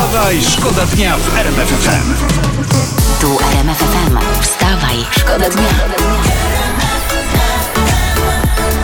[0.00, 2.14] Wstawaj, szkoda dnia w RMF FM.
[3.20, 4.18] Tu RMF FM.
[4.40, 5.68] Wstawaj, szkoda dnia.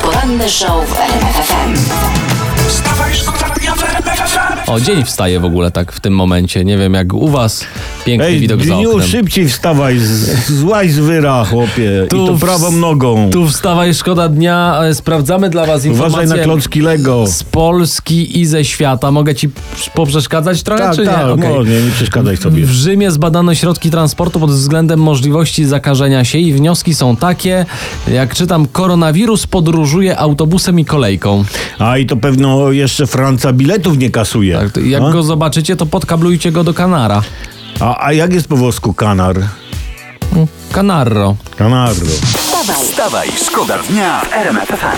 [0.02, 1.74] Poranny show w RMF FM.
[2.68, 4.70] Wstawaj, szkoda dnia w RMF FM.
[4.70, 6.64] O, dzień wstaje w ogóle tak w tym momencie.
[6.64, 7.64] Nie wiem jak u was.
[8.06, 9.02] Piękny Ej, widok za oknem.
[9.08, 12.04] szybciej wstawaj, z- złaź z wyra, chłopie.
[12.06, 13.30] I to w- prawą nogą.
[13.32, 14.80] Tu wstawaj, szkoda dnia.
[14.84, 17.26] E, Sprawdzamy dla was Uważaj informacje na klocki Lego.
[17.26, 19.10] z Polski i ze świata.
[19.10, 19.48] Mogę ci
[19.94, 21.06] poprzeszkadzać trochę, Tak, czy nie?
[21.06, 21.54] tak, Okej.
[21.54, 22.66] no, nie, nie przeszkadzaj sobie.
[22.66, 27.66] W Rzymie zbadano środki transportu pod względem możliwości zakażenia się i wnioski są takie,
[28.12, 31.44] jak czytam, koronawirus podróżuje autobusem i kolejką.
[31.78, 34.58] A i to pewno jeszcze Franca biletów nie kasuje.
[34.58, 35.10] Tak, to jak A?
[35.10, 37.22] go zobaczycie, to podkablujcie go do Kanara.
[37.80, 39.36] A, a jak jest po włosku kanar?
[40.72, 41.36] Kanarro.
[41.56, 42.06] Kanarro.
[42.36, 44.96] Wstawaj, Wstawaj, szkoda dnia w RMF FM.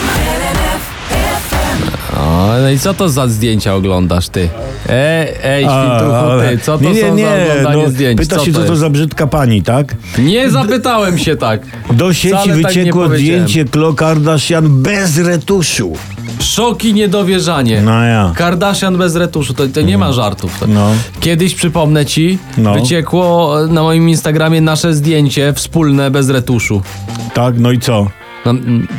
[2.16, 4.48] O, no i co to za zdjęcia oglądasz ty?
[4.88, 7.90] Ej, ej, A, świntuchu, ale- ty, co to nie, nie, są nie, za oglądanie no,
[7.90, 8.18] zdjęć?
[8.18, 8.80] Pyta co się, co to jest?
[8.80, 9.94] za brzydka pani, tak?
[10.18, 11.60] Nie zapytałem się tak.
[11.90, 13.48] Do sieci Wcale tak nie wyciekło powiedziałem.
[13.48, 15.92] zdjęcie Klo Kardashian bez retuszu.
[16.40, 17.80] Szok i niedowierzanie.
[17.80, 18.32] No ja.
[18.36, 20.64] Kardashian bez retuszu, to, to nie ma żartów.
[20.68, 20.90] No.
[21.20, 22.74] Kiedyś, przypomnę ci, No.
[22.74, 26.82] wyciekło na moim Instagramie nasze zdjęcie wspólne bez retuszu.
[27.34, 28.06] Tak, no i co?
[28.46, 28.54] No,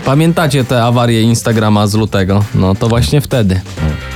[0.05, 2.43] pamiętacie te awarie Instagrama z lutego?
[2.55, 3.61] No to właśnie wtedy.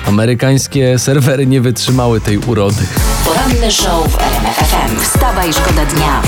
[0.08, 2.82] Amerykańskie serwery nie wytrzymały tej urody.
[3.26, 5.00] poranny show w RMF FM.
[5.02, 6.22] Wstawaj, szkoda dnia.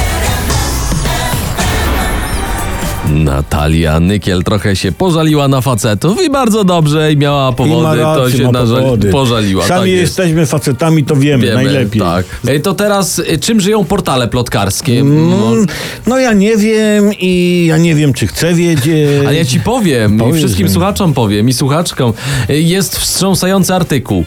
[3.23, 8.23] Natalia Nykiel trochę się pożaliła na facetów i bardzo dobrze i miała I powody, to
[8.23, 9.09] rację, się ma nażali- powody.
[9.09, 9.67] pożaliła.
[9.67, 10.01] Sami tak jest.
[10.01, 12.01] jesteśmy facetami, to wiemy, Wiemy, najlepiej.
[12.01, 12.25] Tak.
[12.47, 15.03] Ej, To teraz, y, czym żyją portale plotkarskie?
[15.03, 15.65] No, Mm,
[16.07, 19.25] No ja nie wiem i ja nie wiem, czy chcę wiedzieć.
[19.27, 22.13] Ale ja ci powiem, i Powiedz, wszystkim że- słuchaczom powiem i słuchaczkom,
[22.49, 24.25] y, jest wstrząsający artykuł.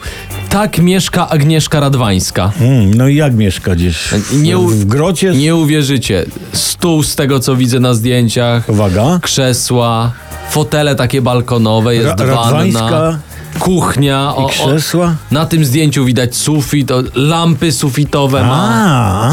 [0.50, 2.52] Tak mieszka Agnieszka Radwańska.
[2.60, 4.08] Mm, no i jak mieszka gdzieś?
[4.32, 5.30] Nie u- w, w grocie?
[5.30, 6.24] Nie uwierzycie.
[6.52, 8.68] Stół z tego, co widzę na zdjęciach.
[8.68, 9.18] Uwaga.
[9.22, 10.12] Krzesła,
[10.50, 13.18] fotele takie balkonowe, jest Ra- wanna.
[13.58, 14.34] Kuchnia.
[14.46, 15.14] i krzesła?
[15.30, 18.68] na tym zdjęciu widać sufit, o, lampy sufitowe ma.
[18.72, 19.28] A,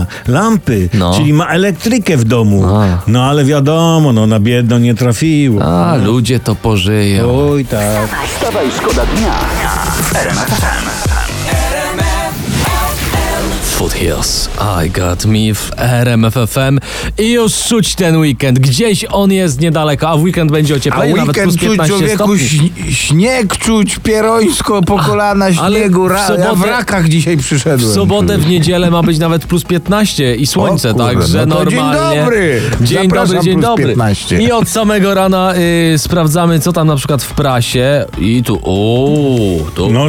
[0.00, 1.14] a, lampy, No.
[1.14, 2.76] czyli ma elektrykę w domu.
[2.76, 2.98] A.
[3.06, 5.62] No ale wiadomo, no na biedno nie trafiło.
[5.62, 7.48] A, ludzie to pożyją.
[7.50, 8.08] Oj tak.
[8.36, 9.34] Wstawaj, szkoda dnia.
[13.92, 14.48] Foothills,
[14.86, 16.78] I got me w RMFFM
[17.18, 18.58] i już czuć ten weekend.
[18.58, 21.88] Gdzieś on jest niedaleko, a w weekend będzie A ocieplenie, nawet plus weekend czuć 15
[22.16, 22.94] człowieku stopni.
[22.94, 26.08] śnieg czuć, pierońsko po kolana ale śniegu.
[26.08, 27.94] w Ra, ja w sobotę- rakach dzisiaj W przyszedłem.
[27.94, 31.66] sobotę, w niedzielę ma być nawet plus 15 i słońce, O kurde, także no to
[31.70, 32.20] dzień normalnie.
[32.20, 32.60] dobry.
[32.80, 33.86] Dzień Zapraszam, dobry, dzień dobry.
[33.86, 34.42] 15.
[34.42, 35.54] I od samego rana
[35.94, 38.04] y, sprawdzamy, co tam na przykład w prasie.
[38.18, 40.06] I tu, uuu, tu No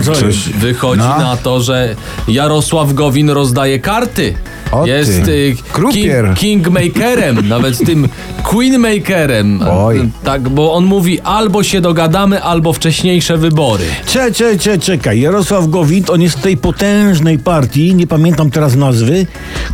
[0.59, 1.17] wychodzi No.
[1.17, 1.95] na to, że
[2.27, 4.35] Jarosław Gowin rozdaje karty.
[4.71, 6.25] O Jest y, krupier.
[6.25, 8.07] king, kingmakerem, nawet tym
[8.43, 9.59] queenmakerem.
[9.71, 10.09] Oj.
[10.23, 13.83] Tak, bo on mówi albo się dogadamy, albo wcześniejsze wybory.
[14.05, 15.21] Cze, cze, cze, czekaj.
[15.21, 19.25] Jarosław Gowin, on jest w tej potężnej partii, nie pamiętam teraz nazwy,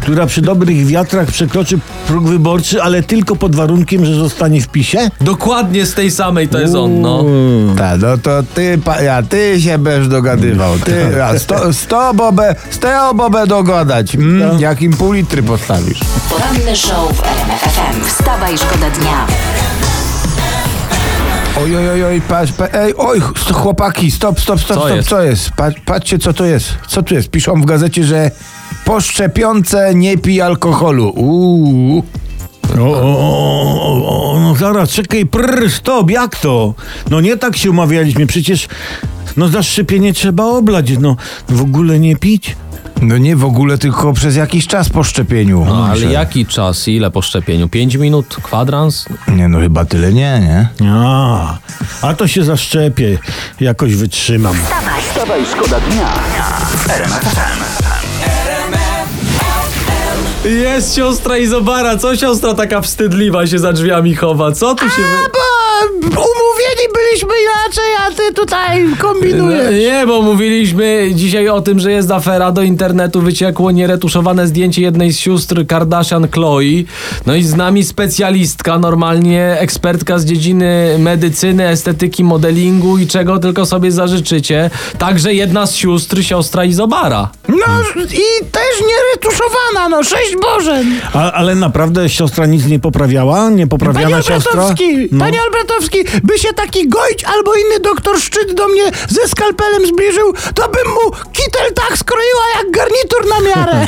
[0.02, 5.10] która przy dobrych wiatrach przekroczy próg wyborczy, ale tylko pod warunkiem, że zostanie w PiSie?
[5.22, 7.26] Dokładnie z tej samej to jest on, no.
[7.78, 10.80] Tak, no to ty, pa, ja, ty się będziesz dogadywał.
[10.80, 10.96] Ty,
[11.26, 14.16] a sto, sto bobę, z tego bobę dogadać.
[14.16, 16.00] Mm, jak im pół litry postawisz.
[16.30, 18.06] Poranny show w RMF FM.
[18.06, 19.28] Wstawaj, szkoda dnia.
[21.64, 23.22] Oj, oj, oj, oj, patrz, pa, ej, oj,
[23.54, 25.10] chłopaki, stop, stop, stop, Co stop, jest?
[25.10, 25.52] co jest?
[25.52, 26.74] Patrz, patrzcie, co to jest.
[26.88, 27.30] Co tu jest?
[27.30, 28.32] Piszą w gazecie, że
[28.86, 31.10] po szczepionce nie pij alkoholu.
[31.10, 32.04] Uuu.
[32.80, 36.74] O, o, o, o, no zaraz, czekaj, prr, stop, jak to?
[37.10, 38.68] No nie tak się umawialiśmy, przecież
[39.38, 41.16] no za szczepienie trzeba oblać, no
[41.50, 42.56] w ogóle nie pić.
[43.02, 45.66] No nie w ogóle, tylko przez jakiś czas po szczepieniu.
[45.68, 46.12] No, ale Myślę.
[46.12, 46.88] jaki czas?
[46.88, 47.70] Ile po szczepieniu?
[47.70, 48.36] 5 minut?
[48.44, 49.06] Kwadrans?
[49.28, 50.40] Nie, no chyba tyle nie,
[50.82, 50.90] nie?
[50.92, 51.58] A,
[52.02, 53.18] a to się zaszczepię,
[53.60, 54.56] jakoś wytrzymam.
[55.10, 56.08] Wstawaj, szkoda dnia
[56.68, 57.66] w RMF FM.
[60.50, 61.98] Jest siostra Izobara.
[61.98, 64.52] Co siostra taka wstydliwa się za drzwiami chowa?
[64.52, 65.02] Co tu się...
[65.02, 65.30] wy-
[66.02, 68.86] Bo umówieni byliśmy inaczej, a ty tutaj
[69.38, 72.52] No, nie, bo mówiliśmy dzisiaj o tym, że jest afera.
[72.52, 76.84] Do internetu wyciekło nieretuszowane zdjęcie jednej z sióstr Kardashian Chloe.
[77.26, 83.66] No i z nami specjalistka, normalnie ekspertka z dziedziny medycyny, estetyki, modelingu i czego tylko
[83.66, 84.70] sobie zażyczycie.
[84.98, 87.30] Także jedna z sióstr, siostra Izobara.
[87.60, 90.82] No i też nieretuszowana, no sześć Boże.
[91.14, 93.50] A, ale naprawdę siostra nic nie poprawiała?
[93.50, 94.36] Nie poprawiana Panie siostra?
[94.52, 95.26] Albratowski, No.
[95.26, 100.34] panie Albratowski, by się taki gość albo inny doktor Szczyt do mnie ze skalpelem zbliżył,
[100.56, 103.86] to bym mu kitel tak skroiła jak garnitur na miarę.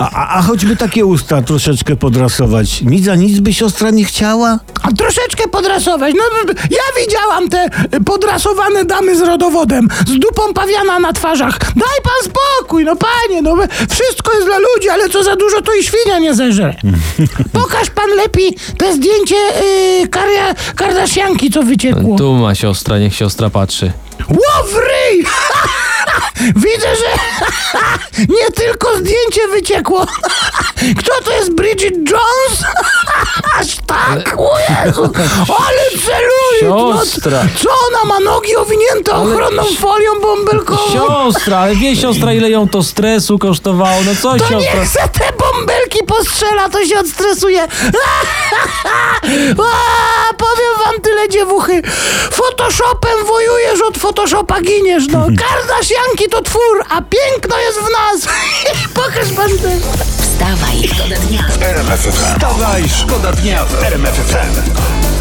[0.00, 4.58] A, a, a choćby takie usta troszeczkę podrasować, nic za nic by siostra nie chciała?
[4.82, 6.14] A troszeczkę podrasować.
[6.14, 7.68] No, ja widziałam te
[8.06, 11.58] podrasowane damy z rodowodem, z dupą pawiana na twarzach.
[11.58, 13.56] Daj pan spokój, no panie, no
[13.90, 16.74] wszystko jest dla ludzi, ale co za dużo to i świnia nie zeżre.
[17.60, 19.36] Pokaż pan lepiej te zdjęcie
[20.00, 20.54] yy, karia,
[21.50, 22.18] co wyciekło.
[22.18, 23.92] Tu ma siostra, niech siostra patrzy.
[24.28, 25.26] Łowryj!
[26.64, 27.10] Widzę, że
[28.38, 30.06] nie tylko zdjęcie wyciekło.
[30.98, 32.64] Kto to jest Bridget Jones?
[33.60, 35.02] Aż tak, o Jezu,
[35.48, 36.62] ale celuje!
[36.68, 37.42] No, Siostra.
[37.62, 40.92] co ona ma nogi owinięte ochronną folią bąbelkową?
[40.92, 44.00] Siostra, ale wie siostra, ile ją to stresu kosztowało.
[44.06, 44.58] No co To siostra?
[44.58, 47.68] niech se te bąbelki postrzela, to się odstresuje.
[49.58, 51.82] A, powiem wam tyle dziewuchy.
[52.30, 55.26] Photoshopem wojujesz, od Photoshopa giniesz, no.
[55.42, 58.32] Kardashianki to twór, a piękno jest w nas.
[58.94, 59.80] Pokaż pan ten.
[60.20, 61.35] Wstawaj, szkoda dnia.
[61.86, 62.12] RMFFM.
[62.12, 65.15] Wstawaj, szkoda dnia w RMFFM.